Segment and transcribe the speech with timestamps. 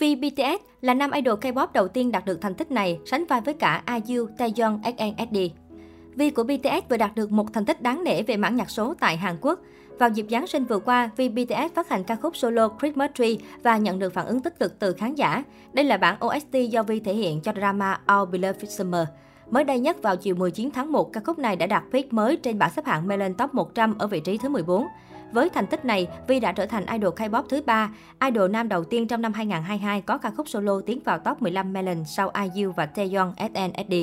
[0.00, 3.40] Vì BTS là nam idol K-pop đầu tiên đạt được thành tích này, sánh vai
[3.40, 5.36] với cả IU, Taeyong, SNSD.
[6.14, 8.94] Vi của BTS vừa đạt được một thành tích đáng nể về mảng nhạc số
[9.00, 9.60] tại Hàn Quốc.
[9.98, 13.34] Vào dịp Giáng sinh vừa qua, Vi BTS phát hành ca khúc solo Christmas Tree
[13.62, 15.44] và nhận được phản ứng tích cực từ khán giả.
[15.72, 19.04] Đây là bản OST do Vi thể hiện cho drama "All Beloved Summer.
[19.50, 22.36] Mới đây nhất vào chiều 19 tháng 1, ca khúc này đã đạt peak mới
[22.36, 24.86] trên bảng xếp hạng Melon Top 100 ở vị trí thứ 14.
[25.32, 27.90] Với thành tích này, Vi đã trở thành idol K-pop thứ ba,
[28.24, 31.72] idol nam đầu tiên trong năm 2022 có ca khúc solo tiến vào top 15
[31.72, 33.94] Melon sau IU và Taeyeon SNSD.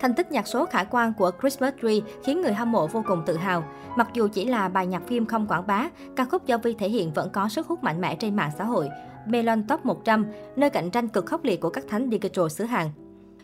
[0.00, 3.22] Thành tích nhạc số khả quan của Christmas Tree khiến người hâm mộ vô cùng
[3.26, 3.64] tự hào.
[3.96, 6.88] Mặc dù chỉ là bài nhạc phim không quảng bá, ca khúc do Vi thể
[6.88, 8.88] hiện vẫn có sức hút mạnh mẽ trên mạng xã hội.
[9.26, 12.90] Melon Top 100, nơi cạnh tranh cực khốc liệt của các thánh digital xứ hàng.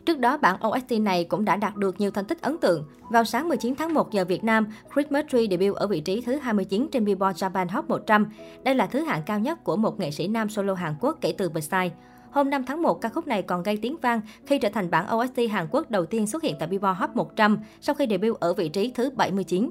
[0.07, 2.85] Trước đó, bản OST này cũng đã đạt được nhiều thành tích ấn tượng.
[3.11, 6.37] Vào sáng 19 tháng 1 giờ Việt Nam, Christmas Tree debut ở vị trí thứ
[6.37, 8.27] 29 trên Billboard Japan Hot 100.
[8.65, 11.35] Đây là thứ hạng cao nhất của một nghệ sĩ nam solo Hàn Quốc kể
[11.39, 11.91] từ Psy.
[12.31, 15.17] Hôm 5 tháng 1, ca khúc này còn gây tiếng vang khi trở thành bản
[15.17, 18.55] OST Hàn Quốc đầu tiên xuất hiện tại Billboard Hot 100 sau khi debut ở
[18.55, 19.69] vị trí thứ 79.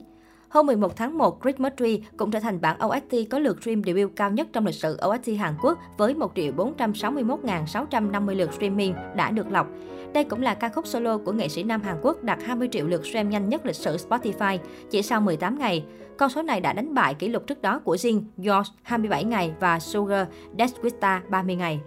[0.50, 4.12] Hôm 11 tháng 1, Christmas Tree cũng trở thành bản OST có lượt stream debut
[4.16, 9.52] cao nhất trong lịch sử OST Hàn Quốc với 1 461.650 lượt streaming đã được
[9.52, 9.68] lọc.
[10.14, 12.88] Đây cũng là ca khúc solo của nghệ sĩ nam Hàn Quốc đạt 20 triệu
[12.88, 14.58] lượt stream nhanh nhất lịch sử Spotify
[14.90, 15.86] chỉ sau 18 ngày.
[16.18, 19.54] Con số này đã đánh bại kỷ lục trước đó của Jin, George 27 ngày
[19.60, 21.80] và Sugar Desquista 30 ngày.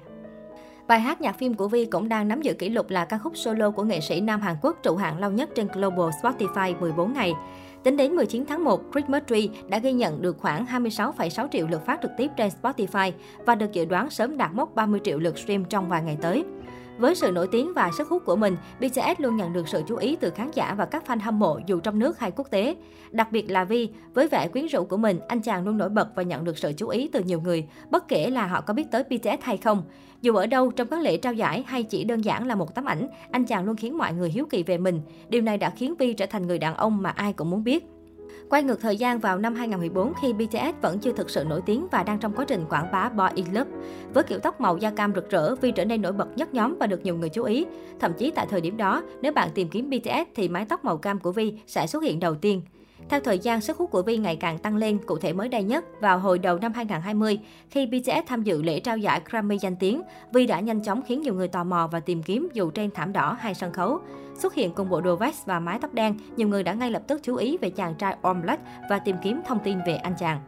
[0.89, 3.33] Bài hát nhạc phim của Vi cũng đang nắm giữ kỷ lục là ca khúc
[3.37, 7.13] solo của nghệ sĩ nam Hàn Quốc trụ hạng lâu nhất trên Global Spotify 14
[7.13, 7.35] ngày.
[7.83, 11.87] Tính đến 19 tháng 1, Christmas Tree đã ghi nhận được khoảng 26,6 triệu lượt
[11.87, 13.13] phát trực tiếp trên Spotify
[13.47, 16.45] và được dự đoán sớm đạt mốc 30 triệu lượt stream trong vài ngày tới.
[16.99, 19.97] Với sự nổi tiếng và sức hút của mình, BTS luôn nhận được sự chú
[19.97, 22.77] ý từ khán giả và các fan hâm mộ dù trong nước hay quốc tế.
[23.11, 26.09] Đặc biệt là Vi, với vẻ quyến rũ của mình, anh chàng luôn nổi bật
[26.15, 28.91] và nhận được sự chú ý từ nhiều người, bất kể là họ có biết
[28.91, 29.83] tới BTS hay không.
[30.23, 32.85] Dù ở đâu, trong các lễ trao giải hay chỉ đơn giản là một tấm
[32.85, 35.01] ảnh, anh chàng luôn khiến mọi người hiếu kỳ về mình.
[35.29, 37.85] Điều này đã khiến Vi trở thành người đàn ông mà ai cũng muốn biết.
[38.51, 41.87] Quay ngược thời gian vào năm 2014 khi BTS vẫn chưa thực sự nổi tiếng
[41.91, 43.71] và đang trong quá trình quảng bá Boy in Love.
[44.15, 46.77] Với kiểu tóc màu da cam rực rỡ, Vi trở nên nổi bật nhất nhóm
[46.81, 47.67] và được nhiều người chú ý.
[48.01, 50.97] Thậm chí tại thời điểm đó, nếu bạn tìm kiếm BTS thì mái tóc màu
[50.97, 52.63] cam của Vi sẽ xuất hiện đầu tiên.
[53.09, 55.63] Theo thời gian, sức hút của Vi ngày càng tăng lên, cụ thể mới đây
[55.63, 57.39] nhất, vào hồi đầu năm 2020,
[57.71, 60.03] khi BTS tham dự lễ trao giải Grammy danh tiếng,
[60.33, 63.13] Vi đã nhanh chóng khiến nhiều người tò mò và tìm kiếm dù trên thảm
[63.13, 64.01] đỏ hay sân khấu.
[64.39, 67.03] Xuất hiện cùng bộ đồ vest và mái tóc đen, nhiều người đã ngay lập
[67.07, 70.15] tức chú ý về chàng trai All Black và tìm kiếm thông tin về anh
[70.19, 70.41] chàng.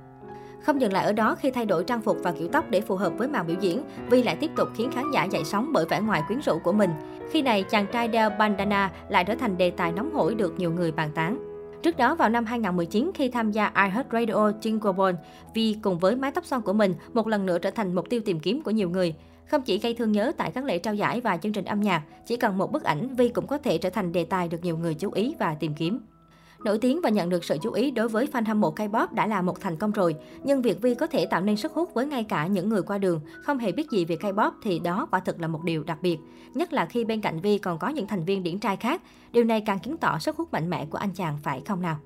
[0.63, 2.97] Không dừng lại ở đó, khi thay đổi trang phục và kiểu tóc để phù
[2.97, 5.87] hợp với màn biểu diễn, Vi lại tiếp tục khiến khán giả dậy sóng bởi
[5.87, 6.91] vẻ ngoài quyến rũ của mình.
[7.31, 10.73] Khi này, chàng trai đeo bandana lại trở thành đề tài nóng hổi được nhiều
[10.73, 11.50] người bàn tán.
[11.83, 15.17] Trước đó vào năm 2019 khi tham gia iHeartRadio Jingle Ball,
[15.55, 18.21] Vi cùng với mái tóc xoăn của mình một lần nữa trở thành mục tiêu
[18.25, 19.15] tìm kiếm của nhiều người.
[19.51, 22.03] Không chỉ gây thương nhớ tại các lễ trao giải và chương trình âm nhạc,
[22.27, 24.79] chỉ cần một bức ảnh Vi cũng có thể trở thành đề tài được nhiều
[24.79, 25.99] người chú ý và tìm kiếm.
[26.65, 29.27] Nổi tiếng và nhận được sự chú ý đối với fan hâm mộ K-pop đã
[29.27, 32.07] là một thành công rồi, nhưng việc Vi có thể tạo nên sức hút với
[32.07, 35.21] ngay cả những người qua đường không hề biết gì về K-pop thì đó quả
[35.21, 36.19] thực là một điều đặc biệt.
[36.55, 39.45] Nhất là khi bên cạnh Vi còn có những thành viên điển trai khác, điều
[39.45, 41.99] này càng chứng tỏ sức hút mạnh mẽ của anh chàng phải không nào?